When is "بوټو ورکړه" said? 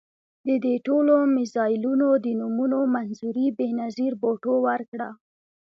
4.21-5.09